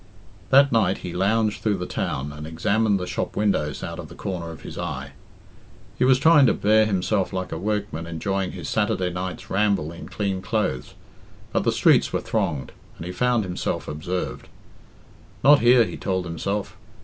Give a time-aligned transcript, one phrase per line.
[0.49, 4.15] That night he lounged through the town and examined the shop windows out of the
[4.15, 5.11] corner of his eye.
[5.95, 10.09] He was trying to bear himself like a workman enjoying his Saturday night's ramble in
[10.09, 10.95] clean clothes,
[11.53, 14.49] but the streets were thronged, and he found himself observed.
[15.43, 16.75] "Not here," he told himself.